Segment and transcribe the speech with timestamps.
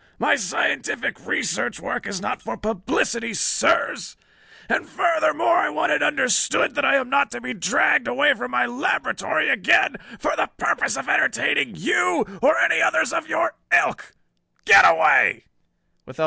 [0.17, 4.17] My scientific research work is not for publicity, sirs;
[4.67, 8.65] and futhermore I want it understood that I am not to be dragged from my
[8.65, 14.13] laboratory again for the purpose of entertaining you or any others of your ilk.
[14.65, 15.45] Get away!"